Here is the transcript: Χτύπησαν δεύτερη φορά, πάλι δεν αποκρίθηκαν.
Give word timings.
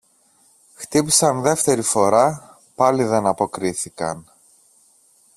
Χτύπησαν 0.73 1.41
δεύτερη 1.41 1.81
φορά, 1.81 2.57
πάλι 2.75 3.03
δεν 3.03 3.25
αποκρίθηκαν. 3.25 4.31